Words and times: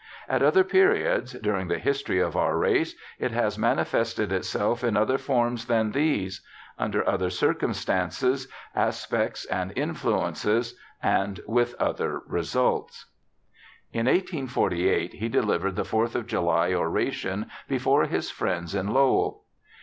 At 0.27 0.41
other 0.41 0.63
periods 0.63 1.33
during 1.33 1.67
the 1.67 1.77
history 1.77 2.17
of 2.19 2.35
our 2.35 2.57
race, 2.57 2.95
it 3.19 3.29
has 3.33 3.59
manifested 3.59 4.31
itself 4.31 4.83
in 4.83 4.97
other 4.97 5.19
forms 5.19 5.65
than 5.65 5.91
these; 5.91 6.41
under 6.75 7.07
other 7.07 7.29
circumstances, 7.29 8.47
aspects, 8.75 9.45
and 9.45 9.71
influences, 9.75 10.75
and 11.03 11.39
with 11.45 11.75
other 11.79 12.23
results.' 12.25 13.11
In 13.93 14.07
1848 14.07 15.13
he 15.13 15.29
delivered 15.29 15.75
the 15.75 15.85
Fourth 15.85 16.15
of 16.15 16.25
July 16.25 16.73
oration 16.73 17.45
before 17.67 18.05
his 18.05 18.25
old 18.31 18.33
friends 18.33 18.73
in 18.73 18.87
Lowell. 18.87 19.43